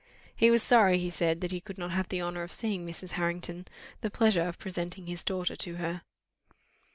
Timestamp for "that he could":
1.41-1.77